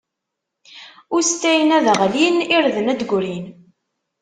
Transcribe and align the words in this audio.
Ustayen 1.17 1.71
ad 1.77 1.87
ɣlin, 1.99 2.37
irden 2.57 2.91
ad 2.91 2.97
d-grin. 3.01 3.45